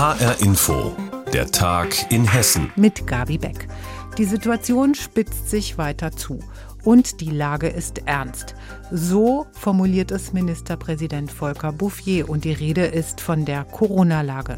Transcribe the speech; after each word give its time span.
HR 0.00 0.40
Info, 0.40 0.96
der 1.30 1.50
Tag 1.50 2.10
in 2.10 2.24
Hessen. 2.24 2.72
Mit 2.74 3.06
Gabi 3.06 3.36
Beck. 3.36 3.68
Die 4.16 4.24
Situation 4.24 4.94
spitzt 4.94 5.50
sich 5.50 5.76
weiter 5.76 6.10
zu. 6.12 6.40
Und 6.84 7.20
die 7.20 7.28
Lage 7.28 7.68
ist 7.68 8.06
ernst. 8.06 8.54
So 8.90 9.46
formuliert 9.52 10.10
es 10.10 10.32
Ministerpräsident 10.32 11.30
Volker 11.30 11.72
Bouffier 11.72 12.30
und 12.30 12.44
die 12.44 12.54
Rede 12.54 12.86
ist 12.86 13.20
von 13.20 13.44
der 13.44 13.64
Corona-Lage. 13.64 14.56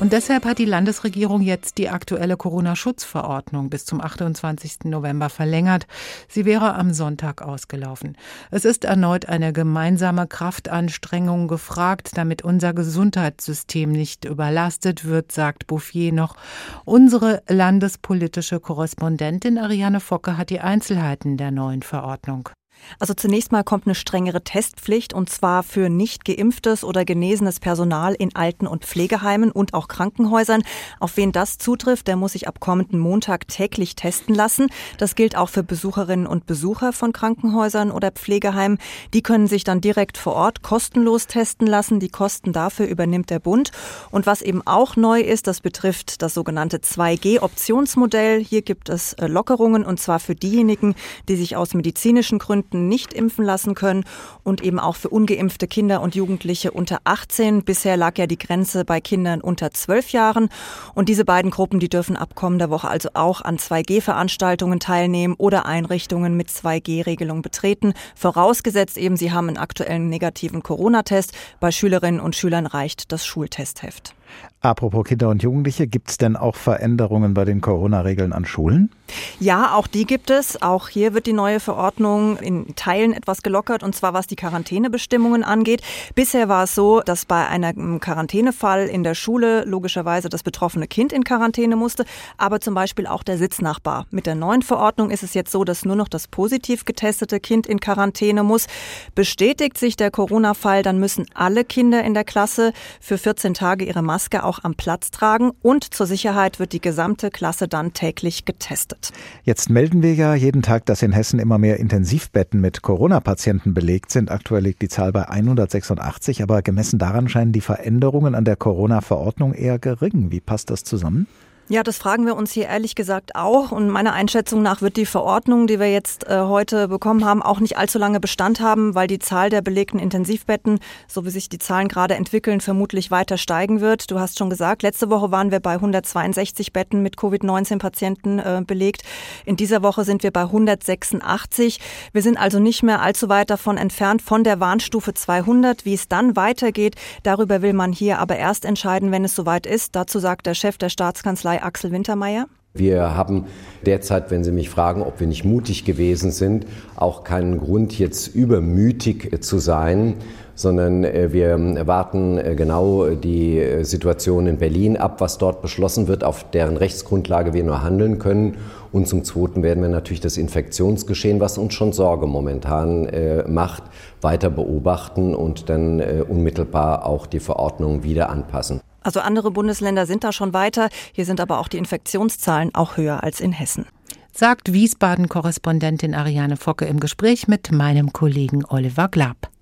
Und 0.00 0.12
deshalb 0.12 0.44
hat 0.44 0.58
die 0.58 0.64
Landesregierung 0.64 1.40
jetzt 1.40 1.78
die 1.78 1.88
aktuelle 1.88 2.36
Corona-Schutzverordnung 2.36 3.70
bis 3.70 3.86
zum 3.86 4.00
28. 4.00 4.84
November 4.84 5.30
verlängert. 5.30 5.86
Sie 6.28 6.44
wäre 6.44 6.74
am 6.74 6.92
Sonntag 6.92 7.40
ausgelaufen. 7.40 8.18
Es 8.50 8.64
ist 8.64 8.84
erneut 8.84 9.26
eine 9.26 9.52
gemeinsame 9.52 10.26
Kraftanstrengung 10.26 11.48
gefragt, 11.48 12.10
damit 12.14 12.42
unser 12.42 12.74
Gesundheitssystem 12.74 13.90
nicht 13.92 14.24
überlastet 14.24 15.04
wird, 15.04 15.32
sagt 15.32 15.68
Bouffier 15.68 16.12
noch. 16.12 16.36
Unsere 16.84 17.42
landespolitische 17.48 18.60
Korrespondentin 18.60 19.58
Ariane 19.58 20.00
Focke 20.00 20.36
hat 20.36 20.50
die 20.50 20.60
Einzelheiten 20.60 21.36
der 21.36 21.50
neuen 21.50 21.82
Verordnung. 21.82 22.50
Also 22.98 23.14
zunächst 23.14 23.52
mal 23.52 23.64
kommt 23.64 23.86
eine 23.86 23.94
strengere 23.94 24.42
Testpflicht 24.42 25.14
und 25.14 25.30
zwar 25.30 25.62
für 25.62 25.88
nicht 25.88 26.24
geimpftes 26.24 26.84
oder 26.84 27.04
genesenes 27.04 27.60
Personal 27.60 28.14
in 28.14 28.34
Alten- 28.34 28.66
und 28.66 28.84
Pflegeheimen 28.84 29.50
und 29.50 29.74
auch 29.74 29.88
Krankenhäusern. 29.88 30.62
Auf 31.00 31.16
wen 31.16 31.32
das 31.32 31.58
zutrifft, 31.58 32.08
der 32.08 32.16
muss 32.16 32.32
sich 32.32 32.48
ab 32.48 32.60
kommenden 32.60 32.98
Montag 32.98 33.48
täglich 33.48 33.96
testen 33.96 34.34
lassen. 34.34 34.68
Das 34.98 35.14
gilt 35.14 35.36
auch 35.36 35.48
für 35.48 35.62
Besucherinnen 35.62 36.26
und 36.26 36.46
Besucher 36.46 36.92
von 36.92 37.12
Krankenhäusern 37.12 37.90
oder 37.90 38.10
Pflegeheimen. 38.10 38.78
Die 39.12 39.22
können 39.22 39.46
sich 39.46 39.64
dann 39.64 39.80
direkt 39.80 40.18
vor 40.18 40.34
Ort 40.34 40.62
kostenlos 40.62 41.26
testen 41.26 41.66
lassen. 41.66 42.00
Die 42.00 42.08
Kosten 42.08 42.52
dafür 42.52 42.86
übernimmt 42.86 43.30
der 43.30 43.38
Bund. 43.38 43.70
Und 44.10 44.26
was 44.26 44.42
eben 44.42 44.62
auch 44.66 44.96
neu 44.96 45.20
ist, 45.20 45.46
das 45.46 45.60
betrifft 45.60 46.22
das 46.22 46.34
sogenannte 46.34 46.78
2G-Optionsmodell. 46.78 48.42
Hier 48.42 48.62
gibt 48.62 48.88
es 48.88 49.14
äh, 49.14 49.26
Lockerungen 49.26 49.84
und 49.84 50.00
zwar 50.00 50.20
für 50.20 50.34
diejenigen, 50.34 50.94
die 51.28 51.36
sich 51.36 51.56
aus 51.56 51.74
medizinischen 51.74 52.38
Gründen 52.38 52.63
Gründen 52.70 52.88
nicht 52.88 53.12
impfen 53.12 53.44
lassen 53.44 53.74
können 53.74 54.04
und 54.42 54.62
eben 54.62 54.78
auch 54.78 54.96
für 54.96 55.08
ungeimpfte 55.08 55.66
Kinder 55.66 56.00
und 56.00 56.14
Jugendliche 56.14 56.70
unter 56.70 56.98
18. 57.04 57.64
Bisher 57.64 57.96
lag 57.96 58.18
ja 58.18 58.26
die 58.26 58.38
Grenze 58.38 58.84
bei 58.84 59.00
Kindern 59.00 59.40
unter 59.40 59.70
12 59.70 60.10
Jahren. 60.10 60.48
Und 60.94 61.08
diese 61.08 61.24
beiden 61.24 61.50
Gruppen, 61.50 61.80
die 61.80 61.88
dürfen 61.88 62.16
ab 62.16 62.34
kommender 62.34 62.70
Woche 62.70 62.88
also 62.88 63.10
auch 63.14 63.40
an 63.40 63.58
2G-Veranstaltungen 63.58 64.80
teilnehmen 64.80 65.34
oder 65.36 65.66
Einrichtungen 65.66 66.36
mit 66.36 66.48
2G-Regelung 66.48 67.42
betreten. 67.42 67.94
Vorausgesetzt 68.14 68.98
eben, 68.98 69.16
sie 69.16 69.32
haben 69.32 69.48
einen 69.48 69.58
aktuellen 69.58 70.08
negativen 70.08 70.62
Corona-Test. 70.62 71.32
Bei 71.60 71.70
Schülerinnen 71.70 72.20
und 72.20 72.36
Schülern 72.36 72.66
reicht 72.66 73.12
das 73.12 73.26
Schultestheft. 73.26 74.14
Apropos 74.64 75.04
Kinder 75.04 75.28
und 75.28 75.42
Jugendliche, 75.42 75.86
gibt 75.86 76.08
es 76.08 76.16
denn 76.16 76.36
auch 76.36 76.56
Veränderungen 76.56 77.34
bei 77.34 77.44
den 77.44 77.60
Corona-Regeln 77.60 78.32
an 78.32 78.46
Schulen? 78.46 78.90
Ja, 79.38 79.74
auch 79.74 79.86
die 79.86 80.06
gibt 80.06 80.30
es. 80.30 80.62
Auch 80.62 80.88
hier 80.88 81.12
wird 81.12 81.26
die 81.26 81.34
neue 81.34 81.60
Verordnung 81.60 82.38
in 82.38 82.74
Teilen 82.74 83.12
etwas 83.12 83.42
gelockert, 83.42 83.82
und 83.82 83.94
zwar 83.94 84.14
was 84.14 84.26
die 84.26 84.36
Quarantänebestimmungen 84.36 85.44
angeht. 85.44 85.82
Bisher 86.14 86.48
war 86.48 86.64
es 86.64 86.74
so, 86.74 87.02
dass 87.02 87.26
bei 87.26 87.46
einem 87.46 88.00
Quarantänefall 88.00 88.86
in 88.86 89.04
der 89.04 89.14
Schule 89.14 89.64
logischerweise 89.66 90.30
das 90.30 90.42
betroffene 90.42 90.86
Kind 90.86 91.12
in 91.12 91.24
Quarantäne 91.24 91.76
musste, 91.76 92.06
aber 92.38 92.60
zum 92.60 92.72
Beispiel 92.72 93.06
auch 93.06 93.22
der 93.22 93.36
Sitznachbar. 93.36 94.06
Mit 94.10 94.24
der 94.24 94.34
neuen 94.34 94.62
Verordnung 94.62 95.10
ist 95.10 95.22
es 95.22 95.34
jetzt 95.34 95.52
so, 95.52 95.64
dass 95.64 95.84
nur 95.84 95.96
noch 95.96 96.08
das 96.08 96.26
positiv 96.26 96.86
getestete 96.86 97.38
Kind 97.38 97.66
in 97.66 97.80
Quarantäne 97.80 98.42
muss. 98.42 98.66
Bestätigt 99.14 99.76
sich 99.76 99.96
der 99.96 100.10
Corona-Fall, 100.10 100.82
dann 100.82 100.98
müssen 100.98 101.26
alle 101.34 101.66
Kinder 101.66 102.02
in 102.02 102.14
der 102.14 102.24
Klasse 102.24 102.72
für 102.98 103.18
14 103.18 103.52
Tage 103.52 103.84
ihre 103.84 104.00
Maske 104.00 104.13
auch 104.44 104.60
am 104.62 104.74
Platz 104.74 105.10
tragen 105.10 105.52
und 105.62 105.94
zur 105.94 106.06
Sicherheit 106.06 106.58
wird 106.58 106.72
die 106.72 106.80
gesamte 106.80 107.30
Klasse 107.30 107.68
dann 107.68 107.92
täglich 107.92 108.44
getestet. 108.44 109.12
Jetzt 109.42 109.70
melden 109.70 110.02
wir 110.02 110.14
ja 110.14 110.34
jeden 110.34 110.62
Tag, 110.62 110.86
dass 110.86 111.02
in 111.02 111.12
Hessen 111.12 111.38
immer 111.38 111.58
mehr 111.58 111.78
Intensivbetten 111.78 112.60
mit 112.60 112.82
Corona-Patienten 112.82 113.74
belegt 113.74 114.10
sind. 114.10 114.30
Aktuell 114.30 114.62
liegt 114.62 114.82
die 114.82 114.88
Zahl 114.88 115.12
bei 115.12 115.28
186, 115.28 116.42
aber 116.42 116.62
gemessen 116.62 116.98
daran 116.98 117.28
scheinen 117.28 117.52
die 117.52 117.60
Veränderungen 117.60 118.34
an 118.34 118.44
der 118.44 118.56
Corona-Verordnung 118.56 119.52
eher 119.52 119.78
gering. 119.78 120.30
Wie 120.30 120.40
passt 120.40 120.70
das 120.70 120.84
zusammen? 120.84 121.26
Ja, 121.70 121.82
das 121.82 121.96
fragen 121.96 122.26
wir 122.26 122.36
uns 122.36 122.52
hier 122.52 122.66
ehrlich 122.66 122.94
gesagt 122.94 123.36
auch. 123.36 123.72
Und 123.72 123.88
meiner 123.88 124.12
Einschätzung 124.12 124.60
nach 124.60 124.82
wird 124.82 124.98
die 124.98 125.06
Verordnung, 125.06 125.66
die 125.66 125.80
wir 125.80 125.90
jetzt 125.90 126.28
äh, 126.28 126.40
heute 126.40 126.88
bekommen 126.88 127.24
haben, 127.24 127.42
auch 127.42 127.58
nicht 127.58 127.78
allzu 127.78 127.98
lange 127.98 128.20
Bestand 128.20 128.60
haben, 128.60 128.94
weil 128.94 129.06
die 129.06 129.18
Zahl 129.18 129.48
der 129.48 129.62
belegten 129.62 129.98
Intensivbetten, 129.98 130.78
so 131.08 131.24
wie 131.24 131.30
sich 131.30 131.48
die 131.48 131.58
Zahlen 131.58 131.88
gerade 131.88 132.16
entwickeln, 132.16 132.60
vermutlich 132.60 133.10
weiter 133.10 133.38
steigen 133.38 133.80
wird. 133.80 134.10
Du 134.10 134.20
hast 134.20 134.38
schon 134.38 134.50
gesagt, 134.50 134.82
letzte 134.82 135.08
Woche 135.08 135.30
waren 135.30 135.50
wir 135.52 135.60
bei 135.60 135.72
162 135.72 136.74
Betten 136.74 137.00
mit 137.00 137.16
Covid-19-Patienten 137.16 138.40
äh, 138.40 138.62
belegt. 138.66 139.02
In 139.46 139.56
dieser 139.56 139.82
Woche 139.82 140.04
sind 140.04 140.22
wir 140.22 140.32
bei 140.32 140.42
186. 140.42 141.80
Wir 142.12 142.20
sind 142.20 142.36
also 142.36 142.58
nicht 142.58 142.82
mehr 142.82 143.00
allzu 143.00 143.30
weit 143.30 143.48
davon 143.48 143.78
entfernt 143.78 144.20
von 144.20 144.44
der 144.44 144.60
Warnstufe 144.60 145.14
200. 145.14 145.86
Wie 145.86 145.94
es 145.94 146.08
dann 146.08 146.36
weitergeht, 146.36 146.96
darüber 147.22 147.62
will 147.62 147.72
man 147.72 147.94
hier 147.94 148.18
aber 148.18 148.36
erst 148.36 148.66
entscheiden, 148.66 149.12
wenn 149.12 149.24
es 149.24 149.34
soweit 149.34 149.64
ist. 149.64 149.96
Dazu 149.96 150.18
sagt 150.18 150.44
der 150.44 150.52
Chef 150.52 150.76
der 150.76 150.90
Staatskanzlei 150.90 151.53
bei 151.54 151.62
Axel 151.62 151.92
Wintermeyer? 151.92 152.46
Wir 152.76 153.16
haben 153.16 153.44
derzeit, 153.86 154.32
wenn 154.32 154.42
Sie 154.42 154.50
mich 154.50 154.68
fragen, 154.68 155.02
ob 155.02 155.20
wir 155.20 155.28
nicht 155.28 155.44
mutig 155.44 155.84
gewesen 155.84 156.32
sind, 156.32 156.66
auch 156.96 157.22
keinen 157.22 157.60
Grund, 157.60 157.96
jetzt 157.96 158.34
übermütig 158.34 159.40
zu 159.40 159.60
sein, 159.60 160.16
sondern 160.56 161.04
äh, 161.04 161.32
wir 161.32 161.86
warten 161.86 162.38
äh, 162.38 162.56
genau 162.56 163.10
die 163.10 163.60
äh, 163.60 163.84
Situation 163.84 164.48
in 164.48 164.58
Berlin 164.58 164.96
ab, 164.96 165.20
was 165.20 165.38
dort 165.38 165.62
beschlossen 165.62 166.08
wird, 166.08 166.24
auf 166.24 166.50
deren 166.50 166.76
Rechtsgrundlage 166.76 167.52
wir 167.52 167.62
nur 167.62 167.84
handeln 167.84 168.18
können. 168.18 168.56
Und 168.90 169.06
zum 169.06 169.22
Zweiten 169.22 169.62
werden 169.62 169.80
wir 169.80 169.90
natürlich 169.90 170.20
das 170.20 170.36
Infektionsgeschehen, 170.36 171.38
was 171.38 171.58
uns 171.58 171.74
schon 171.74 171.92
Sorge 171.92 172.26
momentan 172.26 173.08
macht, 173.48 173.82
weiter 174.20 174.50
beobachten 174.50 175.34
und 175.34 175.68
dann 175.68 176.00
unmittelbar 176.00 177.04
auch 177.04 177.26
die 177.26 177.40
Verordnung 177.40 178.04
wieder 178.04 178.30
anpassen. 178.30 178.80
Also 179.04 179.20
andere 179.20 179.52
Bundesländer 179.52 180.06
sind 180.06 180.24
da 180.24 180.32
schon 180.32 180.52
weiter. 180.52 180.88
Hier 181.12 181.26
sind 181.26 181.40
aber 181.40 181.60
auch 181.60 181.68
die 181.68 181.78
Infektionszahlen 181.78 182.74
auch 182.74 182.96
höher 182.96 183.22
als 183.22 183.40
in 183.40 183.52
Hessen. 183.52 183.86
Sagt 184.32 184.72
Wiesbaden-Korrespondentin 184.72 186.14
Ariane 186.14 186.56
Focke 186.56 186.86
im 186.86 186.98
Gespräch 186.98 187.46
mit 187.46 187.70
meinem 187.70 188.12
Kollegen 188.12 188.64
Oliver 188.66 189.08
Glab. 189.08 189.53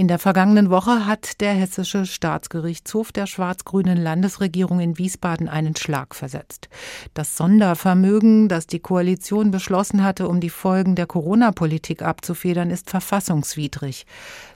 In 0.00 0.08
der 0.08 0.18
vergangenen 0.18 0.70
Woche 0.70 1.04
hat 1.04 1.42
der 1.42 1.52
Hessische 1.52 2.06
Staatsgerichtshof 2.06 3.12
der 3.12 3.26
schwarz-grünen 3.26 3.98
Landesregierung 3.98 4.80
in 4.80 4.96
Wiesbaden 4.96 5.46
einen 5.46 5.76
Schlag 5.76 6.14
versetzt. 6.14 6.70
Das 7.12 7.36
Sondervermögen, 7.36 8.48
das 8.48 8.66
die 8.66 8.78
Koalition 8.78 9.50
beschlossen 9.50 10.02
hatte, 10.02 10.26
um 10.26 10.40
die 10.40 10.48
Folgen 10.48 10.94
der 10.94 11.04
Corona-Politik 11.04 12.00
abzufedern, 12.00 12.70
ist 12.70 12.88
verfassungswidrig. 12.88 14.06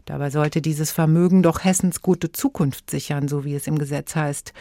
Dabei 0.07 0.31
sollte 0.31 0.61
dieses 0.61 0.93
Vermögen 0.93 1.43
doch 1.43 1.65
Hessens 1.65 2.03
gute 2.03 2.31
Zukunft 2.31 2.91
sichern, 2.91 3.27
so 3.27 3.45
wie 3.45 3.55
es 3.55 3.67
im 3.67 3.79
Gesetz 3.79 4.15
heißt. 4.15 4.53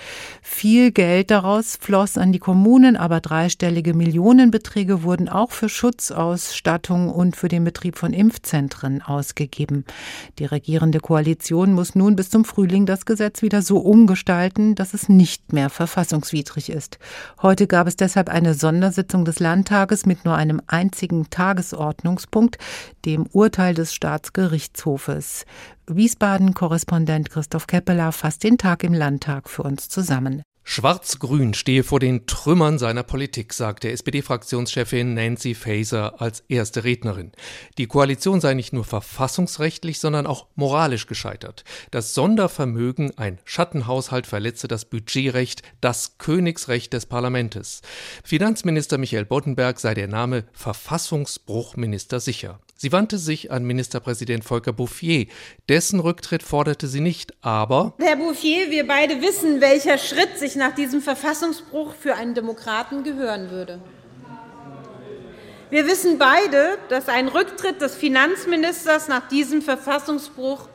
Viel 0.41 0.91
Geld 0.91 1.31
daraus 1.31 1.77
floss 1.79 2.17
an 2.17 2.31
die 2.31 2.39
Kommunen, 2.39 2.95
aber 2.95 3.19
dreistellige 3.19 3.93
Millionenbeträge 3.93 5.03
wurden 5.03 5.27
auch 5.27 5.51
für 5.51 5.67
Schutzausstattung 5.67 7.09
und 7.09 7.35
für 7.35 7.49
den 7.49 7.65
Betrieb 7.65 7.97
von 7.97 8.13
Impfzentren 8.13 9.01
ausgegeben. 9.01 9.83
Die 10.39 10.45
regierende 10.45 10.99
Koalition 10.99 11.73
muss 11.73 11.95
nun 11.95 12.15
bis 12.15 12.29
zum 12.29 12.45
Frühling 12.45 12.85
das 12.85 13.05
Gesetz 13.05 13.41
wieder 13.41 13.61
so 13.61 13.77
umgestalten, 13.77 14.75
dass 14.75 14.93
es 14.93 15.09
nicht 15.09 15.53
mehr 15.53 15.69
verfassungswidrig 15.69 16.69
ist. 16.69 16.99
Heute 17.41 17.67
gab 17.67 17.87
es 17.87 17.95
deshalb 17.95 18.29
eine 18.29 18.53
Sondersitzung 18.53 19.25
des 19.25 19.39
Landtages 19.39 20.05
mit 20.05 20.25
nur 20.25 20.35
einem 20.35 20.61
einzigen 20.67 21.29
Tagesordnungspunkt, 21.29 22.57
dem 23.05 23.25
Urteil 23.27 23.73
des 23.73 23.93
Staatsgerichtshofes. 23.93 25.45
Wiesbaden-Korrespondent 25.87 27.29
Christoph 27.29 27.67
Keppeler 27.67 28.11
fasst 28.11 28.43
den 28.43 28.57
Tag 28.57 28.83
im 28.83 28.93
Landtag 28.93 29.49
für 29.49 29.63
uns 29.63 29.89
zusammen. 29.89 30.43
Schwarz-Grün 30.63 31.53
stehe 31.53 31.83
vor 31.83 31.99
den 31.99 32.25
Trümmern 32.25 32.79
seiner 32.79 33.03
Politik, 33.03 33.53
sagte 33.53 33.91
SPD-Fraktionschefin 33.91 35.13
Nancy 35.13 35.55
Faeser 35.55 36.21
als 36.21 36.43
erste 36.47 36.83
Rednerin. 36.83 37.31
Die 37.77 37.87
Koalition 37.87 38.39
sei 38.39 38.53
nicht 38.53 38.73
nur 38.73 38.85
verfassungsrechtlich, 38.85 39.99
sondern 39.99 40.25
auch 40.25 40.47
moralisch 40.55 41.05
gescheitert. 41.07 41.63
Das 41.91 42.13
Sondervermögen, 42.13 43.17
ein 43.17 43.39
Schattenhaushalt, 43.43 44.25
verletze 44.25 44.67
das 44.67 44.85
Budgetrecht, 44.85 45.63
das 45.81 46.17
Königsrecht 46.17 46.93
des 46.93 47.05
Parlamentes. 47.05 47.81
Finanzminister 48.23 48.97
Michael 48.97 49.25
Boddenberg 49.25 49.79
sei 49.79 49.93
der 49.93 50.07
Name 50.07 50.45
Verfassungsbruchminister 50.53 52.19
sicher. 52.19 52.59
Sie 52.83 52.91
wandte 52.91 53.17
sich 53.17 53.49
an 53.49 53.63
Ministerpräsident 53.63 54.43
Volker 54.43 54.73
Bouffier. 54.73 55.27
Dessen 55.69 56.01
Rücktritt 56.01 56.43
forderte 56.43 56.87
sie 56.87 56.99
nicht, 56.99 57.33
aber 57.39 57.93
Herr 57.97 58.17
Bouffier, 58.17 58.71
wir 58.71 58.85
beide 58.85 59.21
wissen, 59.21 59.61
welcher 59.61 59.97
Schritt 59.97 60.37
sich 60.37 60.57
nach 60.57 60.75
diesem 60.75 60.99
Verfassungsbruch 60.99 61.93
für 61.95 62.15
einen 62.15 62.33
Demokraten 62.33 63.05
gehören 63.05 63.51
würde. 63.51 63.79
Wir 65.69 65.87
wissen 65.87 66.17
beide, 66.19 66.77
dass 66.89 67.07
ein 67.07 67.29
Rücktritt 67.29 67.79
des 67.79 67.95
Finanzministers 67.95 69.07
nach 69.07 69.29
diesem 69.29 69.61
Verfassungsbruch 69.61 70.67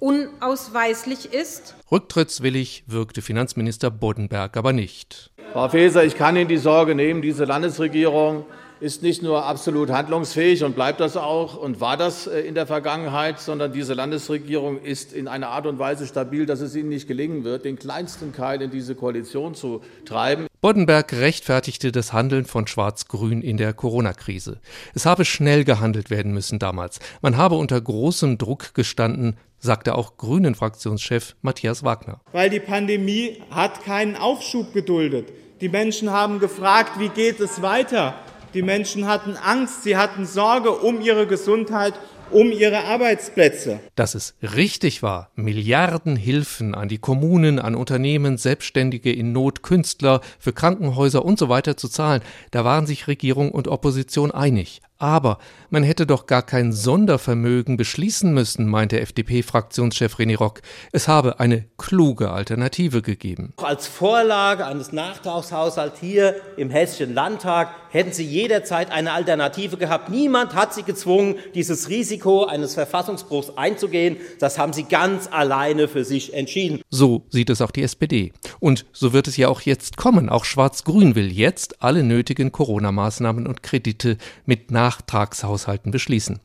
unausweislich 0.00 1.32
ist. 1.32 1.76
Rücktrittswillig 1.92 2.82
wirkte 2.88 3.22
Finanzminister 3.22 3.92
Boddenberg 3.92 4.56
aber 4.56 4.72
nicht. 4.72 5.30
Frau 5.52 5.68
Faeser, 5.68 6.02
ich 6.02 6.16
kann 6.16 6.34
Ihnen 6.34 6.48
die 6.48 6.58
Sorge 6.58 6.96
nehmen, 6.96 7.22
diese 7.22 7.44
Landesregierung 7.44 8.46
ist 8.82 9.00
nicht 9.00 9.22
nur 9.22 9.44
absolut 9.44 9.90
handlungsfähig 9.90 10.64
und 10.64 10.74
bleibt 10.74 10.98
das 10.98 11.16
auch 11.16 11.56
und 11.56 11.80
war 11.80 11.96
das 11.96 12.26
äh, 12.26 12.40
in 12.40 12.56
der 12.56 12.66
Vergangenheit, 12.66 13.38
sondern 13.38 13.72
diese 13.72 13.94
Landesregierung 13.94 14.80
ist 14.82 15.12
in 15.12 15.28
einer 15.28 15.50
Art 15.50 15.66
und 15.66 15.78
Weise 15.78 16.04
stabil, 16.04 16.46
dass 16.46 16.60
es 16.60 16.74
ihnen 16.74 16.88
nicht 16.88 17.06
gelingen 17.06 17.44
wird, 17.44 17.64
den 17.64 17.78
kleinsten 17.78 18.32
Keil 18.32 18.60
in 18.60 18.72
diese 18.72 18.96
Koalition 18.96 19.54
zu 19.54 19.82
treiben. 20.04 20.48
Boddenberg 20.60 21.12
rechtfertigte 21.12 21.92
das 21.92 22.12
Handeln 22.12 22.44
von 22.44 22.66
Schwarz-Grün 22.66 23.40
in 23.40 23.56
der 23.56 23.72
Corona-Krise. 23.72 24.60
Es 24.94 25.06
habe 25.06 25.24
schnell 25.24 25.62
gehandelt 25.62 26.10
werden 26.10 26.32
müssen 26.32 26.58
damals. 26.58 26.98
Man 27.20 27.36
habe 27.36 27.54
unter 27.54 27.80
großem 27.80 28.36
Druck 28.36 28.74
gestanden, 28.74 29.36
sagte 29.60 29.94
auch 29.94 30.16
Grünen-Fraktionschef 30.16 31.36
Matthias 31.40 31.84
Wagner. 31.84 32.20
Weil 32.32 32.50
die 32.50 32.58
Pandemie 32.58 33.42
hat 33.50 33.84
keinen 33.84 34.16
Aufschub 34.16 34.72
geduldet. 34.72 35.28
Die 35.60 35.68
Menschen 35.68 36.10
haben 36.10 36.40
gefragt, 36.40 36.98
wie 36.98 37.10
geht 37.10 37.38
es 37.38 37.62
weiter? 37.62 38.16
Die 38.54 38.62
Menschen 38.62 39.06
hatten 39.06 39.36
Angst, 39.36 39.82
sie 39.82 39.96
hatten 39.96 40.26
Sorge 40.26 40.72
um 40.72 41.00
ihre 41.00 41.26
Gesundheit, 41.26 41.94
um 42.30 42.52
ihre 42.52 42.84
Arbeitsplätze. 42.84 43.80
Dass 43.94 44.14
es 44.14 44.34
richtig 44.42 45.02
war, 45.02 45.30
Milliardenhilfen 45.36 46.74
an 46.74 46.88
die 46.88 46.98
Kommunen, 46.98 47.58
an 47.58 47.74
Unternehmen, 47.74 48.36
Selbstständige 48.36 49.10
in 49.10 49.32
Not, 49.32 49.62
Künstler, 49.62 50.20
für 50.38 50.52
Krankenhäuser 50.52 51.24
und 51.24 51.38
so 51.38 51.48
weiter 51.48 51.78
zu 51.78 51.88
zahlen, 51.88 52.20
da 52.50 52.64
waren 52.64 52.86
sich 52.86 53.08
Regierung 53.08 53.50
und 53.52 53.68
Opposition 53.68 54.30
einig. 54.30 54.82
Aber 55.02 55.38
man 55.68 55.82
hätte 55.82 56.06
doch 56.06 56.26
gar 56.26 56.42
kein 56.42 56.72
Sondervermögen 56.72 57.76
beschließen 57.76 58.32
müssen, 58.32 58.68
meinte 58.68 59.00
FDP-Fraktionschef 59.00 60.14
René 60.14 60.38
Rock. 60.38 60.62
Es 60.92 61.08
habe 61.08 61.40
eine 61.40 61.64
kluge 61.76 62.30
Alternative 62.30 63.02
gegeben. 63.02 63.52
Als 63.56 63.88
Vorlage 63.88 64.64
eines 64.64 64.92
Nachtragshaushalts 64.92 65.98
hier 65.98 66.36
im 66.56 66.70
Hessischen 66.70 67.14
Landtag 67.14 67.74
hätten 67.90 68.12
Sie 68.12 68.24
jederzeit 68.24 68.92
eine 68.92 69.12
Alternative 69.12 69.76
gehabt. 69.76 70.08
Niemand 70.08 70.54
hat 70.54 70.72
Sie 70.72 70.84
gezwungen, 70.84 71.34
dieses 71.54 71.88
Risiko 71.88 72.44
eines 72.44 72.74
Verfassungsbruchs 72.74 73.56
einzugehen. 73.56 74.18
Das 74.38 74.56
haben 74.56 74.72
Sie 74.72 74.84
ganz 74.84 75.28
alleine 75.30 75.88
für 75.88 76.04
sich 76.04 76.32
entschieden. 76.32 76.80
So 76.90 77.24
sieht 77.28 77.50
es 77.50 77.60
auch 77.60 77.70
die 77.70 77.82
SPD. 77.82 78.32
Und 78.60 78.86
so 78.92 79.12
wird 79.12 79.26
es 79.26 79.36
ja 79.36 79.48
auch 79.48 79.62
jetzt 79.62 79.96
kommen. 79.96 80.28
Auch 80.28 80.44
Schwarz-Grün 80.44 81.16
will 81.16 81.32
jetzt 81.32 81.82
alle 81.82 82.02
nötigen 82.02 82.52
Corona-Maßnahmen 82.52 83.46
und 83.46 83.62
Kredite 83.62 84.16
mit 84.46 84.70
Nach 84.70 84.91
Nachtragshaushalten 84.92 85.90
beschließen. 85.90 86.38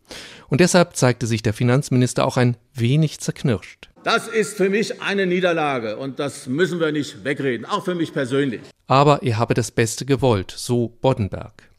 Und 0.47 0.61
deshalb 0.61 0.95
zeigte 0.95 1.27
sich 1.27 1.44
der 1.44 1.53
Finanzminister 1.53 2.25
auch 2.25 2.38
ein 2.38 2.55
wenig 2.73 3.19
zerknirscht. 3.19 3.89
Das 4.03 4.27
ist 4.27 4.55
für 4.55 4.69
mich 4.69 5.01
eine 5.01 5.25
Niederlage 5.25 5.97
und 5.97 6.19
das 6.19 6.47
müssen 6.47 6.79
wir 6.79 6.91
nicht 6.94 7.25
wegreden, 7.25 7.65
auch 7.65 7.83
für 7.83 7.95
mich 7.95 8.13
persönlich. 8.13 8.61
Aber 8.88 9.21
er 9.23 9.38
habe 9.38 9.53
das 9.53 9.71
Beste 9.71 10.05
gewollt, 10.05 10.53
so 10.55 10.88
Boddenberg. 11.01 11.69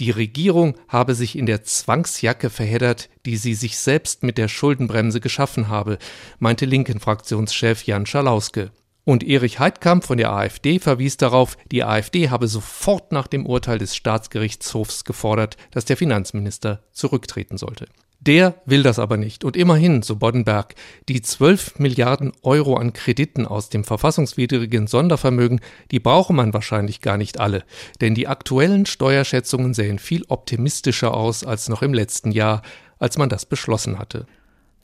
Die 0.00 0.10
Regierung 0.10 0.76
habe 0.88 1.14
sich 1.14 1.36
in 1.36 1.46
der 1.46 1.62
Zwangsjacke 1.62 2.50
verheddert, 2.50 3.08
die 3.24 3.36
sie 3.36 3.54
sich 3.54 3.78
selbst 3.78 4.22
mit 4.22 4.38
der 4.38 4.48
Schuldenbremse 4.48 5.20
geschaffen 5.20 5.68
habe, 5.68 5.98
meinte 6.38 6.66
Linken-Fraktionschef 6.66 7.84
Jan 7.84 8.06
Schalauske. 8.06 8.70
Und 9.08 9.22
Erich 9.22 9.60
Heidkamp 9.60 10.02
von 10.02 10.18
der 10.18 10.32
AfD 10.32 10.80
verwies 10.80 11.16
darauf, 11.16 11.56
die 11.70 11.84
AfD 11.84 12.28
habe 12.28 12.48
sofort 12.48 13.12
nach 13.12 13.28
dem 13.28 13.46
Urteil 13.46 13.78
des 13.78 13.94
Staatsgerichtshofs 13.94 15.04
gefordert, 15.04 15.56
dass 15.70 15.84
der 15.84 15.96
Finanzminister 15.96 16.82
zurücktreten 16.90 17.56
sollte. 17.56 17.86
Der 18.18 18.60
will 18.66 18.82
das 18.82 18.98
aber 18.98 19.16
nicht. 19.16 19.44
Und 19.44 19.56
immerhin, 19.56 20.02
so 20.02 20.16
Boddenberg, 20.16 20.74
die 21.08 21.22
12 21.22 21.78
Milliarden 21.78 22.32
Euro 22.42 22.74
an 22.74 22.94
Krediten 22.94 23.46
aus 23.46 23.68
dem 23.68 23.84
verfassungswidrigen 23.84 24.88
Sondervermögen, 24.88 25.60
die 25.92 26.00
brauche 26.00 26.32
man 26.32 26.52
wahrscheinlich 26.52 27.00
gar 27.00 27.16
nicht 27.16 27.38
alle. 27.38 27.62
Denn 28.00 28.16
die 28.16 28.26
aktuellen 28.26 28.86
Steuerschätzungen 28.86 29.72
sehen 29.72 30.00
viel 30.00 30.24
optimistischer 30.26 31.14
aus 31.14 31.44
als 31.44 31.68
noch 31.68 31.82
im 31.82 31.94
letzten 31.94 32.32
Jahr, 32.32 32.62
als 32.98 33.18
man 33.18 33.28
das 33.28 33.46
beschlossen 33.46 34.00
hatte. 34.00 34.26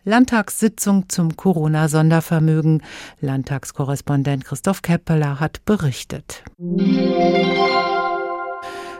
Landtagssitzung 0.04 1.08
zum 1.08 1.36
Corona-Sondervermögen. 1.36 2.82
Landtagskorrespondent 3.20 4.44
Christoph 4.44 4.82
Keppeler 4.82 5.38
hat 5.38 5.64
berichtet. 5.64 6.42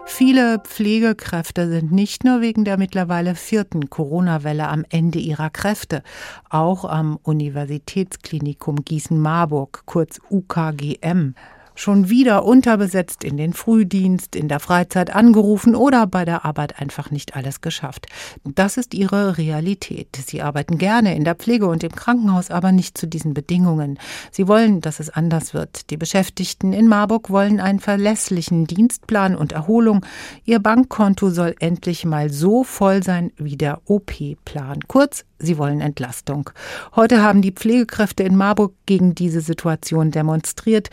Viele 0.05 0.61
Pflegekräfte 0.61 1.69
sind 1.69 1.91
nicht 1.91 2.23
nur 2.23 2.41
wegen 2.41 2.65
der 2.65 2.79
mittlerweile 2.79 3.35
vierten 3.35 3.91
Corona-Welle 3.91 4.69
am 4.69 4.85
Ende 4.91 5.19
ihrer 5.19 5.51
Kräfte. 5.51 6.03
Auch 6.51 6.85
am 6.85 7.19
Universitätsklinikum 7.23 8.85
Gießen-Marburg, 8.85 9.83
kurz 9.87 10.21
UKGM, 10.31 11.35
schon 11.75 12.09
wieder 12.09 12.45
unterbesetzt 12.45 13.25
in 13.25 13.37
den 13.37 13.53
Frühdienst, 13.53 14.37
in 14.37 14.49
der 14.49 14.61
Freizeit 14.61 15.15
angerufen 15.15 15.75
oder 15.75 16.07
bei 16.07 16.25
der 16.25 16.45
Arbeit 16.45 16.81
einfach 16.81 17.11
nicht 17.11 17.37
alles 17.37 17.61
geschafft. 17.61 18.07
Das 18.45 18.77
ist 18.77 18.95
ihre 18.95 19.39
Realität. 19.39 20.17
Sie 20.27 20.43
arbeiten 20.43 20.79
gerne 20.79 21.15
in 21.15 21.25
der 21.25 21.35
Pflege 21.35 21.67
und 21.67 21.85
im 21.85 21.93
Krankenhaus, 21.93 22.51
aber 22.51 22.73
nicht 22.73 22.99
zu 22.99 23.07
diesen 23.07 23.35
Bedingungen. 23.35 23.99
Sie 24.31 24.49
wollen, 24.49 24.81
dass 24.81 25.01
es 25.01 25.11
anders 25.11 25.55
wird. 25.55 25.91
Die 25.91 25.97
Beschäftigten 25.97 26.73
in 26.73 26.89
Marburg 26.89 27.31
wollen 27.31 27.61
einen 27.61 27.81
verlässlichen 27.81 28.67
Dienstplan 28.67 29.37
und 29.37 29.53
Erholung. 29.53 30.05
Ihr 30.45 30.59
Bankkonto 30.59 31.31
soll 31.31 31.55
endlich 31.61 32.05
mal 32.05 32.31
so 32.31 32.65
voll 32.65 33.03
sein 33.03 33.33
wie 33.37 33.57
der 33.57 33.81
OP-Plan. 33.87 34.81
Kurz, 34.89 35.25
sie 35.39 35.59
wollen 35.59 35.81
Entlastung. 35.81 36.51
Heute 36.97 37.23
haben 37.23 37.43
die 37.43 37.53
Pflegekräfte 37.53 38.23
in 38.23 38.37
Marburg 38.37 38.75
gegen 38.87 39.15
diese 39.15 39.41
Situation 39.41 40.11
demonstriert. 40.11 40.91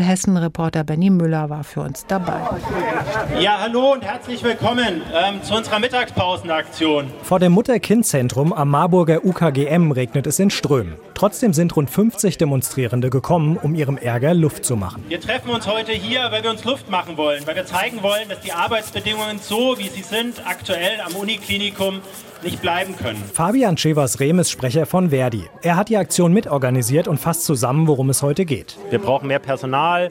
Mittelhessen-Reporter 0.00 0.82
Benny 0.82 1.10
Müller 1.10 1.50
war 1.50 1.62
für 1.62 1.82
uns 1.82 2.06
dabei. 2.06 2.40
Ja, 3.38 3.58
hallo 3.60 3.92
und 3.92 4.02
herzlich 4.02 4.42
willkommen 4.42 5.02
ähm, 5.12 5.42
zu 5.42 5.54
unserer 5.54 5.78
Mittagspausenaktion. 5.78 7.08
Vor 7.22 7.38
dem 7.38 7.52
Mutter-Kind-Zentrum 7.52 8.54
am 8.54 8.70
Marburger 8.70 9.26
UKGM 9.26 9.92
regnet 9.92 10.26
es 10.26 10.38
in 10.38 10.48
Strömen. 10.48 10.94
Trotzdem 11.12 11.52
sind 11.52 11.76
rund 11.76 11.90
50 11.90 12.38
Demonstrierende 12.38 13.10
gekommen, 13.10 13.58
um 13.58 13.74
ihrem 13.74 13.98
Ärger 13.98 14.32
Luft 14.32 14.64
zu 14.64 14.74
machen. 14.74 15.04
Wir 15.08 15.20
treffen 15.20 15.50
uns 15.50 15.66
heute 15.66 15.92
hier, 15.92 16.28
weil 16.30 16.42
wir 16.42 16.50
uns 16.50 16.64
Luft 16.64 16.90
machen 16.90 17.18
wollen, 17.18 17.46
weil 17.46 17.56
wir 17.56 17.66
zeigen 17.66 18.02
wollen, 18.02 18.26
dass 18.30 18.40
die 18.40 18.52
Arbeitsbedingungen 18.52 19.38
so, 19.38 19.76
wie 19.76 19.88
sie 19.90 20.02
sind, 20.02 20.46
aktuell 20.46 21.02
am 21.04 21.14
Uniklinikum 21.14 22.00
nicht 22.42 22.60
bleiben 22.62 22.96
können. 22.96 23.22
Fabian 23.32 23.76
Chevas-Rehm 23.76 24.38
ist 24.38 24.50
Sprecher 24.50 24.86
von 24.86 25.10
Verdi. 25.10 25.44
Er 25.62 25.76
hat 25.76 25.88
die 25.88 25.96
Aktion 25.96 26.32
mitorganisiert 26.32 27.08
und 27.08 27.18
fasst 27.18 27.44
zusammen, 27.44 27.86
worum 27.86 28.10
es 28.10 28.22
heute 28.22 28.44
geht. 28.44 28.76
Wir 28.90 28.98
brauchen 28.98 29.28
mehr 29.28 29.38
Personal, 29.38 30.10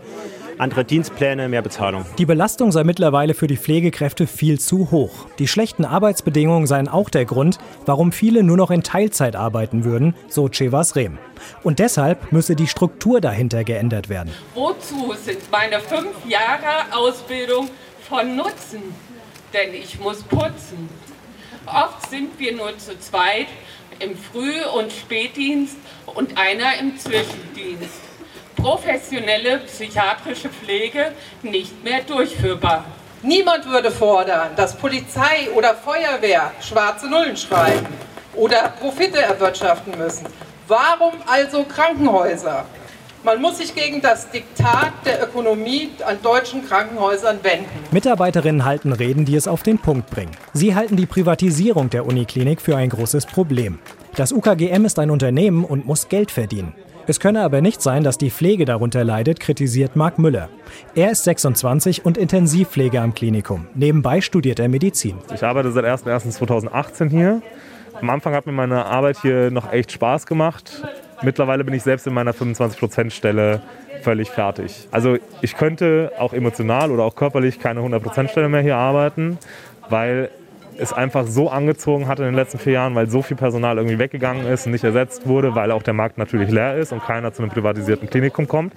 andere 0.59 0.83
Dienstpläne, 0.83 1.47
mehr 1.47 1.61
Bezahlung. 1.61 2.05
Die 2.17 2.25
Belastung 2.25 2.71
sei 2.71 2.83
mittlerweile 2.83 3.33
für 3.33 3.47
die 3.47 3.57
Pflegekräfte 3.57 4.27
viel 4.27 4.59
zu 4.59 4.91
hoch. 4.91 5.27
Die 5.39 5.47
schlechten 5.47 5.85
Arbeitsbedingungen 5.85 6.67
seien 6.67 6.87
auch 6.89 7.09
der 7.09 7.25
Grund, 7.25 7.59
warum 7.85 8.11
viele 8.11 8.43
nur 8.43 8.57
noch 8.57 8.69
in 8.69 8.83
Teilzeit 8.83 9.35
arbeiten 9.35 9.85
würden, 9.85 10.15
so 10.27 10.49
Chevas 10.49 10.95
Rehm. 10.95 11.17
Und 11.63 11.79
deshalb 11.79 12.33
müsse 12.33 12.55
die 12.55 12.67
Struktur 12.67 13.21
dahinter 13.21 13.63
geändert 13.63 14.09
werden. 14.09 14.31
Wozu 14.53 15.13
sind 15.13 15.39
meine 15.49 15.79
fünf 15.79 16.13
Jahre 16.27 16.93
Ausbildung 16.93 17.69
von 18.09 18.35
Nutzen? 18.35 18.81
Denn 19.53 19.73
ich 19.73 19.97
muss 19.99 20.21
putzen. 20.23 20.89
Oft 21.65 22.09
sind 22.09 22.39
wir 22.39 22.55
nur 22.55 22.77
zu 22.77 22.99
zweit 22.99 23.47
im 23.99 24.17
Früh- 24.17 24.65
und 24.77 24.91
Spätdienst 24.91 25.77
und 26.05 26.37
einer 26.37 26.77
im 26.79 26.97
Zwischendienst. 26.97 27.99
Professionelle 28.55 29.59
psychiatrische 29.59 30.49
Pflege 30.49 31.13
nicht 31.41 31.83
mehr 31.83 32.01
durchführbar. 32.01 32.85
Niemand 33.21 33.65
würde 33.65 33.91
fordern, 33.91 34.51
dass 34.55 34.75
Polizei 34.75 35.49
oder 35.53 35.75
Feuerwehr 35.75 36.53
schwarze 36.61 37.09
Nullen 37.09 37.35
schreiben 37.35 37.87
oder 38.33 38.69
Profite 38.79 39.21
erwirtschaften 39.21 39.97
müssen. 39.97 40.25
Warum 40.67 41.13
also 41.25 41.63
Krankenhäuser? 41.63 42.65
Man 43.23 43.41
muss 43.41 43.57
sich 43.57 43.75
gegen 43.75 44.01
das 44.01 44.31
Diktat 44.31 44.93
der 45.05 45.21
Ökonomie 45.21 45.89
an 46.05 46.17
deutschen 46.23 46.65
Krankenhäusern 46.65 47.39
wenden. 47.43 47.67
Mitarbeiterinnen 47.91 48.63
halten 48.63 48.93
Reden, 48.93 49.25
die 49.25 49.35
es 49.35 49.47
auf 49.47 49.61
den 49.61 49.77
Punkt 49.77 50.09
bringen. 50.09 50.31
Sie 50.53 50.73
halten 50.73 50.95
die 50.95 51.05
Privatisierung 51.05 51.89
der 51.89 52.05
Uniklinik 52.05 52.61
für 52.61 52.77
ein 52.77 52.89
großes 52.89 53.25
Problem. 53.25 53.79
Das 54.15 54.31
UKGM 54.31 54.85
ist 54.85 54.99
ein 54.99 55.11
Unternehmen 55.11 55.65
und 55.65 55.85
muss 55.85 56.07
Geld 56.07 56.31
verdienen. 56.31 56.73
Es 57.07 57.19
könne 57.19 57.41
aber 57.41 57.59
nicht 57.59 57.81
sein, 57.81 58.03
dass 58.03 58.17
die 58.17 58.29
Pflege 58.29 58.65
darunter 58.65 59.03
leidet, 59.03 59.39
kritisiert 59.39 59.95
Marc 59.95 60.17
Müller. 60.17 60.47
Er 60.95 61.11
ist 61.11 61.25
26 61.25 62.05
und 62.05 62.17
Intensivpfleger 62.17 63.01
am 63.01 63.13
Klinikum. 63.13 63.67
Nebenbei 63.73 64.21
studiert 64.21 64.59
er 64.59 64.69
Medizin. 64.69 65.17
Ich 65.33 65.43
arbeite 65.43 65.71
seit 65.71 65.85
01.01.2018 65.85 67.09
hier. 67.09 67.41
Am 67.99 68.09
Anfang 68.09 68.33
hat 68.33 68.45
mir 68.45 68.53
meine 68.53 68.85
Arbeit 68.85 69.17
hier 69.21 69.51
noch 69.51 69.73
echt 69.73 69.91
Spaß 69.91 70.25
gemacht. 70.25 70.83
Mittlerweile 71.21 71.63
bin 71.63 71.73
ich 71.73 71.83
selbst 71.83 72.07
in 72.07 72.13
meiner 72.13 72.31
25%-Stelle 72.31 73.61
völlig 74.01 74.29
fertig. 74.29 74.87
Also 74.91 75.17
ich 75.41 75.55
könnte 75.57 76.11
auch 76.17 76.33
emotional 76.33 76.91
oder 76.91 77.03
auch 77.03 77.15
körperlich 77.15 77.59
keine 77.59 77.81
100%-Stelle 77.81 78.49
mehr 78.49 78.61
hier 78.61 78.77
arbeiten, 78.77 79.37
weil 79.89 80.29
es 80.77 80.93
einfach 80.93 81.27
so 81.27 81.49
angezogen 81.49 82.07
hat 82.07 82.19
in 82.19 82.25
den 82.25 82.35
letzten 82.35 82.57
vier 82.57 82.73
Jahren, 82.73 82.95
weil 82.95 83.09
so 83.09 83.21
viel 83.21 83.35
Personal 83.35 83.77
irgendwie 83.77 83.99
weggegangen 83.99 84.47
ist 84.47 84.65
und 84.65 84.71
nicht 84.71 84.83
ersetzt 84.83 85.27
wurde, 85.27 85.53
weil 85.55 85.71
auch 85.71 85.83
der 85.83 85.93
Markt 85.93 86.17
natürlich 86.17 86.49
leer 86.49 86.77
ist 86.77 86.93
und 86.93 87.03
keiner 87.03 87.33
zu 87.33 87.41
einem 87.41 87.51
privatisierten 87.51 88.09
Klinikum 88.09 88.47
kommt, 88.47 88.73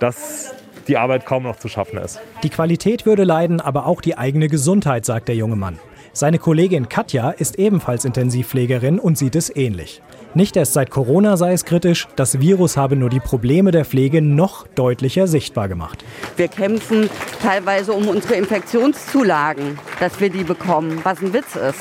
dass 0.00 0.52
die 0.88 0.96
Arbeit 0.96 1.26
kaum 1.26 1.44
noch 1.44 1.56
zu 1.56 1.68
schaffen 1.68 1.98
ist. 1.98 2.20
Die 2.42 2.50
Qualität 2.50 3.06
würde 3.06 3.22
leiden, 3.22 3.60
aber 3.60 3.86
auch 3.86 4.00
die 4.00 4.18
eigene 4.18 4.48
Gesundheit, 4.48 5.04
sagt 5.04 5.28
der 5.28 5.36
junge 5.36 5.56
Mann. 5.56 5.78
Seine 6.12 6.40
Kollegin 6.40 6.88
Katja 6.88 7.30
ist 7.30 7.58
ebenfalls 7.60 8.04
Intensivpflegerin 8.04 8.98
und 8.98 9.16
sieht 9.16 9.36
es 9.36 9.54
ähnlich. 9.54 10.02
Nicht 10.32 10.56
erst 10.56 10.74
seit 10.74 10.90
Corona 10.90 11.36
sei 11.36 11.52
es 11.52 11.64
kritisch, 11.64 12.06
das 12.14 12.38
Virus 12.38 12.76
habe 12.76 12.94
nur 12.94 13.10
die 13.10 13.18
Probleme 13.18 13.72
der 13.72 13.84
Pflege 13.84 14.22
noch 14.22 14.68
deutlicher 14.68 15.26
sichtbar 15.26 15.68
gemacht. 15.68 16.04
Wir 16.36 16.46
kämpfen 16.46 17.10
teilweise 17.42 17.92
um 17.92 18.06
unsere 18.06 18.34
Infektionszulagen, 18.34 19.76
dass 19.98 20.20
wir 20.20 20.30
die 20.30 20.44
bekommen, 20.44 21.00
was 21.02 21.20
ein 21.20 21.32
Witz 21.32 21.56
ist. 21.56 21.80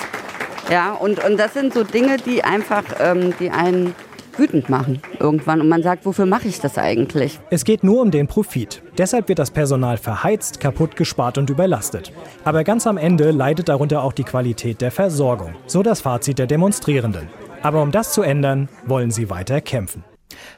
Ja, 0.71 0.93
und, 0.93 1.23
und 1.23 1.37
das 1.37 1.53
sind 1.53 1.75
so 1.75 1.83
Dinge, 1.83 2.17
die 2.17 2.43
einfach 2.43 2.83
ähm, 2.99 3.33
die 3.39 3.51
einen 3.51 3.93
wütend 4.39 4.69
machen 4.69 5.01
irgendwann. 5.19 5.61
Und 5.61 5.69
man 5.69 5.83
sagt, 5.83 6.05
wofür 6.05 6.25
mache 6.25 6.47
ich 6.47 6.59
das 6.59 6.77
eigentlich? 6.77 7.39
Es 7.51 7.65
geht 7.65 7.83
nur 7.83 8.01
um 8.01 8.09
den 8.09 8.25
Profit. 8.25 8.81
Deshalb 8.97 9.27
wird 9.27 9.37
das 9.37 9.51
Personal 9.51 9.97
verheizt, 9.97 10.59
kaputt 10.59 10.95
gespart 10.95 11.37
und 11.37 11.49
überlastet. 11.49 12.11
Aber 12.45 12.63
ganz 12.63 12.87
am 12.87 12.97
Ende 12.97 13.29
leidet 13.31 13.69
darunter 13.69 14.03
auch 14.03 14.13
die 14.13 14.23
Qualität 14.23 14.81
der 14.81 14.91
Versorgung. 14.91 15.53
So 15.67 15.83
das 15.83 16.01
Fazit 16.01 16.39
der 16.39 16.47
Demonstrierenden. 16.47 17.27
Aber 17.61 17.81
um 17.81 17.91
das 17.91 18.13
zu 18.13 18.21
ändern, 18.21 18.69
wollen 18.85 19.11
sie 19.11 19.29
weiter 19.29 19.61
kämpfen. 19.61 20.03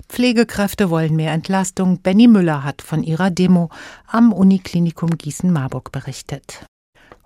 Pflegekräfte 0.07 0.89
wollen 0.89 1.15
mehr 1.15 1.31
Entlastung. 1.31 2.01
Benny 2.01 2.27
Müller 2.27 2.63
hat 2.63 2.81
von 2.81 3.03
ihrer 3.03 3.31
Demo 3.31 3.69
am 4.07 4.33
Uniklinikum 4.33 5.17
Gießen-Marburg 5.17 5.91
berichtet. 5.91 6.65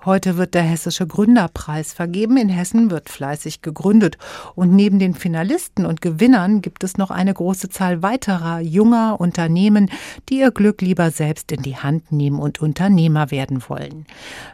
Heute 0.05 0.37
wird 0.37 0.53
der 0.53 0.61
Hessische 0.61 1.07
Gründerpreis 1.07 1.91
vergeben. 1.91 2.37
In 2.37 2.49
Hessen 2.49 2.91
wird 2.91 3.09
fleißig 3.09 3.63
gegründet. 3.63 4.19
Und 4.53 4.71
neben 4.71 4.99
den 4.99 5.15
Finalisten 5.15 5.83
und 5.83 5.99
Gewinnern 5.99 6.61
gibt 6.61 6.83
es 6.83 6.97
noch 6.97 7.09
eine 7.09 7.33
große 7.33 7.69
Zahl 7.69 8.03
weiterer 8.03 8.59
junger 8.59 9.19
Unternehmen, 9.19 9.89
die 10.29 10.39
ihr 10.39 10.51
Glück 10.51 10.83
lieber 10.83 11.09
selbst 11.09 11.51
in 11.51 11.63
die 11.63 11.77
Hand 11.77 12.11
nehmen 12.11 12.39
und 12.39 12.61
Unternehmer 12.61 13.31
werden 13.31 13.63
wollen. 13.67 14.05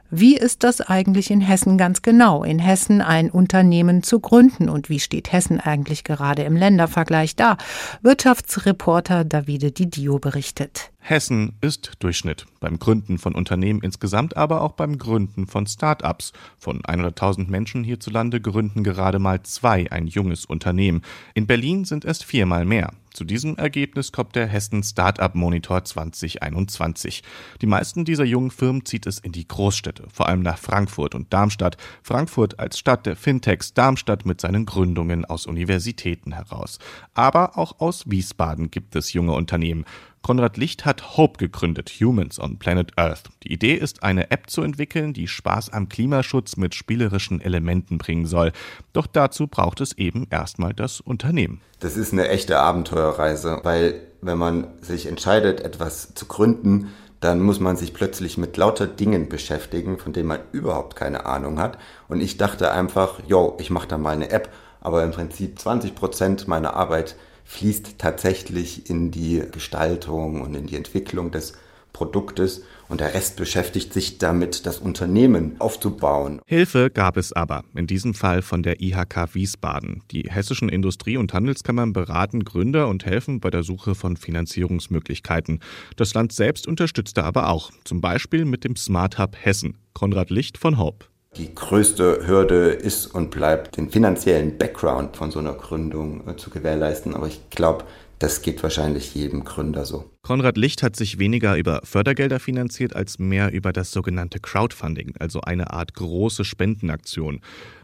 Wie 0.10 0.38
ist 0.38 0.64
das 0.64 0.80
eigentlich 0.80 1.30
in 1.30 1.42
Hessen 1.42 1.78
ganz 1.78 2.02
genau? 2.02 2.44
In 2.46 2.60
Hessen 2.60 3.02
ein 3.02 3.30
Unternehmen 3.30 4.04
zu 4.04 4.22
gründen 4.22 4.70
und 4.70 4.88
wie 4.88 5.02
steht 5.02 5.34
Hessen 5.34 5.60
eigentlich 5.60 6.06
gerade 6.06 6.44
im 6.44 6.56
Ländervergleich 6.56 7.36
da? 7.36 7.58
Wirtschaftsreporter 8.02 9.26
Davide 9.26 9.72
Didio 9.72 10.18
berichtet. 10.18 10.91
Hessen 11.04 11.54
ist 11.62 11.94
Durchschnitt 12.00 12.46
beim 12.60 12.78
Gründen 12.78 13.18
von 13.18 13.34
Unternehmen 13.34 13.82
insgesamt, 13.82 14.38
aber 14.38 14.62
auch 14.62 14.74
beim 14.74 15.00
Gründen 15.00 15.48
von 15.48 15.66
Start-ups. 15.66 16.32
Von 16.60 16.84
100.000 16.84 17.50
Menschen 17.50 17.84
hierzulande 17.84 18.40
gründen 18.40 18.84
gerade 18.84 19.18
mal 19.18 19.42
zwei 19.42 19.92
ein 19.92 20.06
junges 20.06 20.46
Unternehmen. 20.46 21.02
In 21.34 21.48
Berlin 21.48 21.86
sind 21.86 22.06
es 22.06 22.22
viermal 22.22 22.66
mehr. 22.66 22.94
Zu 23.14 23.26
diesem 23.26 23.58
Ergebnis 23.58 24.14
kommt 24.14 24.36
der 24.36 24.48
Hessen 24.48 24.84
Startup 24.84 25.36
Monitor 25.36 25.84
2021. 25.84 27.24
Die 27.62 27.66
meisten 27.66 28.06
dieser 28.06 28.24
jungen 28.24 28.52
Firmen 28.52 28.86
zieht 28.86 29.06
es 29.06 29.20
in 29.20 29.34
die 29.34 29.48
Großstädte, 29.48 30.06
vor 30.14 30.30
allem 30.30 30.42
nach 30.44 30.58
Frankfurt 30.58 31.14
und 31.14 31.34
Darmstadt. 31.34 31.76
Frankfurt 32.04 32.60
als 32.60 32.80
Stadt 32.80 33.06
der 33.06 33.18
Fintechs, 33.18 33.74
Darmstadt 33.74 34.26
mit 34.26 34.40
seinen 34.40 34.66
Gründungen 34.66 35.26
aus 35.26 35.46
Universitäten 35.46 36.32
heraus. 36.32 36.80
Aber 37.14 37.58
auch 37.58 37.82
aus 37.82 38.10
Wiesbaden 38.10 38.72
gibt 38.72 38.96
es 38.96 39.12
junge 39.12 39.34
Unternehmen. 39.34 39.84
Konrad 40.22 40.58
Licht 40.58 40.86
hat 40.86 41.18
Hope 41.18 41.38
gegründet, 41.38 41.90
Humans 42.00 42.40
on 42.40 42.60
Planet 42.60 42.98
Earth. 42.98 43.24
Die 43.44 43.52
Idee 43.52 43.74
ist, 43.74 44.04
eine 44.04 44.30
App 44.30 44.50
zu 44.50 44.62
entwickeln, 44.62 45.14
die 45.14 45.28
Spaß 45.28 45.72
am 45.72 45.90
Klimaschutz 45.90 46.58
mit 46.58 46.76
spielerischen 46.76 47.42
Elementen 47.42 47.98
bringen 47.98 48.28
soll. 48.28 48.52
Doch 48.94 49.08
dazu 49.08 49.48
braucht 49.48 49.82
es 49.82 49.98
eben 49.98 50.28
erstmal 50.30 50.74
das 50.74 51.02
Unternehmen. 51.02 51.62
Das 51.80 51.98
ist 51.98 52.14
eine 52.14 52.30
echte 52.30 52.60
Abenteuerreise, 52.60 53.62
weil 53.64 54.00
wenn 54.22 54.38
man 54.38 54.68
sich 54.82 55.08
entscheidet, 55.08 55.62
etwas 55.62 56.14
zu 56.14 56.28
gründen, 56.28 56.90
dann 57.20 57.40
muss 57.40 57.60
man 57.60 57.76
sich 57.76 57.94
plötzlich 57.94 58.38
mit 58.38 58.58
lauter 58.58 58.88
Dingen 58.88 59.30
beschäftigen, 59.30 59.98
von 59.98 60.14
denen 60.14 60.28
man 60.28 60.40
überhaupt 60.52 60.96
keine 60.96 61.26
Ahnung 61.26 61.60
hat. 61.60 61.78
Und 62.08 62.22
ich 62.22 62.38
dachte 62.38 62.72
einfach, 62.72 63.20
yo, 63.28 63.58
ich 63.60 63.70
mache 63.70 63.88
da 63.88 63.98
mal 63.98 64.12
eine 64.14 64.32
App, 64.32 64.50
aber 64.82 65.04
im 65.04 65.12
Prinzip 65.12 65.60
20 65.60 65.96
Prozent 65.96 66.48
meiner 66.48 66.76
Arbeit 66.76 67.16
fließt 67.52 67.96
tatsächlich 67.98 68.90
in 68.90 69.12
die 69.12 69.44
Gestaltung 69.52 70.42
und 70.42 70.56
in 70.56 70.68
die 70.68 70.78
Entwicklung 70.78 71.32
des 71.32 71.54
Produktes 71.92 72.64
und 72.88 73.02
der 73.02 73.14
Rest 73.14 73.36
beschäftigt 73.36 73.94
sich 73.94 74.20
damit, 74.20 74.66
das 74.66 74.80
Unternehmen 74.80 75.58
aufzubauen. 75.60 76.40
Hilfe 76.46 76.90
gab 76.90 77.18
es 77.18 77.34
aber, 77.34 77.66
in 77.76 77.88
diesem 77.88 78.14
Fall 78.14 78.42
von 78.42 78.64
der 78.64 78.82
IHK 78.82 79.36
Wiesbaden. 79.36 80.02
Die 80.12 80.24
hessischen 80.30 80.70
Industrie- 80.70 81.18
und 81.18 81.34
Handelskammern 81.34 81.92
beraten 81.92 82.46
Gründer 82.46 82.88
und 82.88 83.06
helfen 83.06 83.42
bei 83.42 83.50
der 83.50 83.64
Suche 83.64 83.96
von 83.96 84.16
Finanzierungsmöglichkeiten. 84.16 85.60
Das 85.98 86.14
Land 86.14 86.32
selbst 86.32 86.68
unterstützte 86.68 87.26
aber 87.26 87.50
auch, 87.50 87.70
zum 87.84 88.00
Beispiel 88.00 88.46
mit 88.46 88.64
dem 88.64 88.78
Smart 88.78 89.20
Hub 89.20 89.36
Hessen. 89.38 89.78
Konrad 89.94 90.30
Licht 90.30 90.58
von 90.58 90.78
Hope. 90.78 91.11
Die 91.38 91.56
größte 91.56 92.28
Hürde 92.28 92.72
ist 92.72 93.08
und 93.08 93.32
bleibt, 93.32 93.78
den 93.78 93.90
finanziellen 93.90 94.58
Background 94.58 95.16
von 95.16 95.32
so 95.32 95.40
einer 95.40 95.54
Gründung 95.54 96.28
äh, 96.28 96.36
zu 96.36 96.50
gewährleisten. 96.50 97.16
Aber 97.16 97.28
ich 97.28 97.50
glaube, 97.50 97.86
das 98.20 98.42
geht 98.42 98.62
wahrscheinlich 98.62 99.16
jedem 99.16 99.46
Gründer 99.46 99.86
so. 99.86 100.12
Konrad 100.24 100.58
Licht 100.58 100.84
hat 100.84 100.98
sich 100.98 101.20
weniger 101.20 101.56
über 101.56 101.80
Fördergelder 101.86 102.42
finanziert 102.42 102.98
als 102.98 103.18
mehr 103.18 103.54
über 103.54 103.72
das 103.72 103.92
sogenannte 103.92 104.40
Crowdfunding, 104.40 105.14
also 105.20 105.40
eine 105.42 105.72
Art 105.72 105.94
große 105.94 106.44
Spendenaktion. 106.44 107.40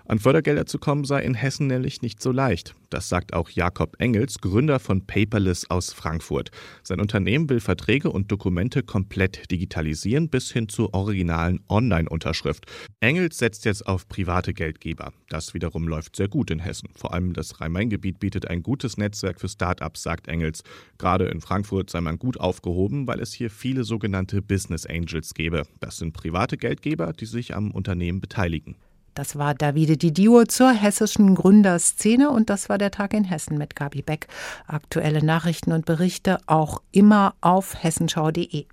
An 0.09 0.19
Fördergelder 0.19 0.65
zu 0.65 0.79
kommen 0.79 1.03
sei 1.03 1.21
in 1.23 1.33
Hessen 1.33 1.67
nämlich 1.67 2.01
nicht 2.01 2.21
so 2.21 2.31
leicht. 2.31 2.75
Das 2.89 3.09
sagt 3.09 3.33
auch 3.33 3.49
Jakob 3.49 3.97
Engels, 3.99 4.39
Gründer 4.39 4.79
von 4.79 5.05
Paperless 5.05 5.69
aus 5.69 5.91
Frankfurt. 5.91 6.49
Sein 6.81 7.01
Unternehmen 7.01 7.49
will 7.49 7.59
Verträge 7.59 8.09
und 8.09 8.31
Dokumente 8.31 8.83
komplett 8.83 9.51
digitalisieren 9.51 10.29
bis 10.29 10.49
hin 10.49 10.69
zur 10.69 10.93
originalen 10.93 11.59
Online-Unterschrift. 11.67 12.67
Engels 13.01 13.37
setzt 13.37 13.65
jetzt 13.65 13.85
auf 13.85 14.07
private 14.07 14.53
Geldgeber. 14.53 15.11
Das 15.27 15.53
wiederum 15.53 15.89
läuft 15.89 16.15
sehr 16.15 16.29
gut 16.29 16.51
in 16.51 16.59
Hessen. 16.59 16.87
Vor 16.95 17.13
allem 17.13 17.33
das 17.33 17.59
Rhein-Main-Gebiet 17.59 18.21
bietet 18.21 18.47
ein 18.47 18.63
gutes 18.63 18.95
Netzwerk 18.95 19.41
für 19.41 19.49
Start-ups, 19.49 20.03
sagt 20.03 20.29
Engels. 20.29 20.63
Gerade 20.97 21.25
in 21.25 21.41
Frankfurt 21.41 21.89
sei 21.89 21.99
man 21.99 22.17
gut 22.17 22.39
aufgehoben, 22.39 23.07
weil 23.07 23.19
es 23.19 23.33
hier 23.33 23.49
viele 23.49 23.83
sogenannte 23.83 24.41
Business 24.41 24.85
Angels 24.85 25.33
gäbe. 25.33 25.63
Das 25.81 25.97
sind 25.97 26.13
private 26.13 26.55
Geldgeber, 26.55 27.11
die 27.11 27.25
sich 27.25 27.53
am 27.53 27.71
Unternehmen 27.71 28.21
beteiligen. 28.21 28.77
Das 29.17 29.35
war 29.35 29.55
Davide 29.55 29.97
Didio 29.97 30.43
zur 30.45 30.71
hessischen 30.71 31.33
Gründerszene 31.33 32.29
und 32.29 32.51
das 32.51 32.69
war 32.69 32.77
der 32.77 32.91
Tag 32.91 33.15
in 33.15 33.23
Hessen 33.23 33.57
mit 33.57 33.75
Gabi 33.75 34.03
Beck. 34.03 34.27
Aktuelle 34.67 35.25
Nachrichten 35.25 35.71
und 35.71 35.87
Berichte 35.87 36.37
auch 36.45 36.83
immer 36.91 37.33
auf 37.41 37.81
hessenschau.de. 37.81 38.67